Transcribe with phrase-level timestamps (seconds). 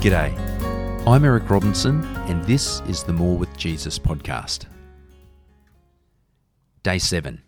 [0.00, 0.32] G'day,
[1.06, 4.66] I'm Eric Robinson, and this is the More with Jesus podcast.
[6.82, 7.42] Day 7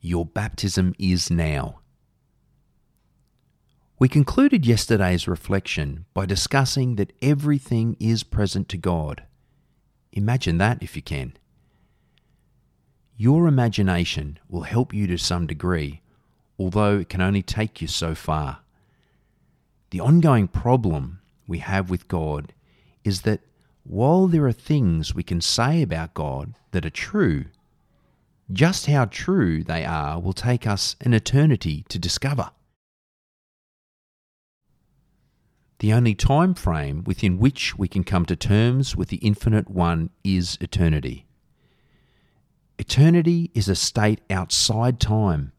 [0.00, 1.78] Your baptism is now.
[3.98, 9.22] We concluded yesterday's reflection by discussing that everything is present to God.
[10.12, 11.34] Imagine that if you can.
[13.16, 16.00] Your imagination will help you to some degree,
[16.58, 18.58] although it can only take you so far.
[19.90, 22.54] The ongoing problem we have with God
[23.04, 23.40] is that
[23.84, 27.46] while there are things we can say about God that are true,
[28.50, 32.50] just how true they are will take us an eternity to discover.
[35.80, 40.10] The only time frame within which we can come to terms with the infinite one
[40.22, 41.26] is eternity.
[42.92, 45.52] Eternity is a state outside time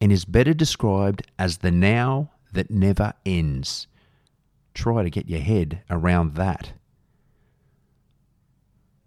[0.00, 3.86] and is better described as the now that never ends.
[4.72, 6.72] Try to get your head around that.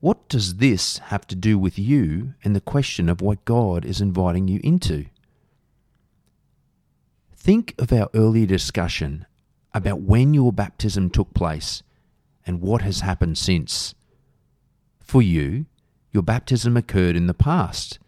[0.01, 4.01] What does this have to do with you and the question of what God is
[4.01, 5.07] inviting you into?
[7.35, 9.25] Think of our earlier discussion
[9.73, 11.81] about when your baptism took place
[12.45, 13.95] and what has happened since.
[14.99, 15.65] For you,
[16.11, 17.99] your baptism occurred in the past,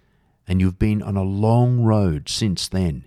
[0.48, 3.06] and you've been on a long road since then.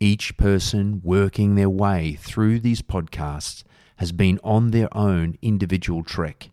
[0.00, 3.62] Each person working their way through these podcasts
[3.96, 6.50] has been on their own individual trek,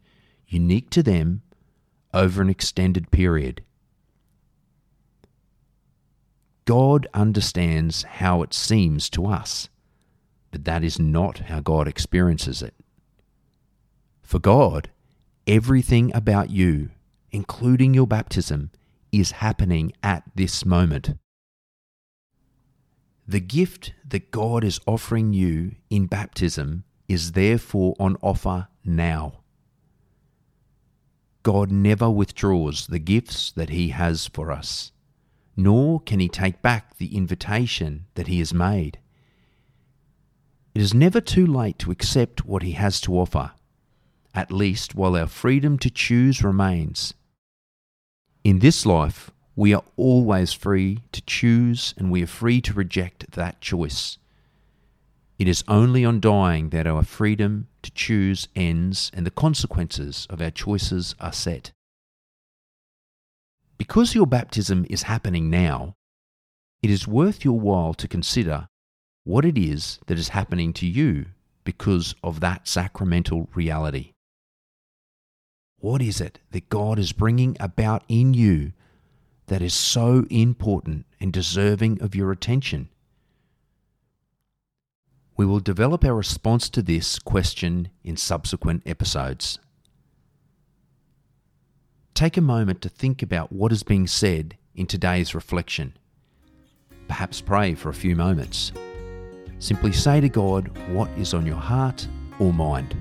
[0.48, 1.42] unique to them,
[2.14, 3.64] over an extended period.
[6.66, 9.70] God understands how it seems to us
[10.52, 12.76] but that is not how God experiences it.
[14.22, 14.92] For God,
[15.48, 16.90] everything about you,
[17.32, 18.72] including your baptism,
[19.12, 21.18] is happening at this moment.
[23.28, 29.42] The gift that God is offering you in baptism is therefore on offer now.
[31.44, 34.92] God never withdraws the gifts that He has for us,
[35.56, 39.00] nor can He take back the invitation that He has made.
[40.74, 43.52] It is never too late to accept what He has to offer,
[44.34, 47.14] at least while our freedom to choose remains.
[48.44, 53.32] In this life, we are always free to choose and we are free to reject
[53.34, 54.18] that choice.
[55.38, 60.42] It is only on dying that our freedom to choose ends and the consequences of
[60.42, 61.72] our choices are set.
[63.78, 65.96] Because your baptism is happening now,
[66.82, 68.68] it is worth your while to consider
[69.24, 71.26] what it is that is happening to you
[71.64, 74.14] because of that sacramental reality.
[75.82, 78.72] What is it that God is bringing about in you
[79.48, 82.90] that is so important and deserving of your attention?
[85.36, 89.58] We will develop our response to this question in subsequent episodes.
[92.14, 95.98] Take a moment to think about what is being said in today's reflection.
[97.08, 98.72] Perhaps pray for a few moments.
[99.58, 102.96] Simply say to God what is on your heart or mind.